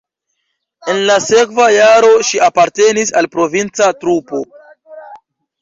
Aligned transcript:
En 0.93 1.01
la 1.09 1.17
sekva 1.25 1.67
jaro 1.75 2.09
ŝi 2.29 2.41
apartenis 2.47 3.15
al 3.21 3.29
provinca 3.37 3.91
trupo. 4.03 4.41